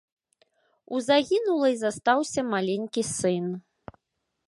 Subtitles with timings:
[0.85, 3.45] У загінулай застаўся маленькі сын.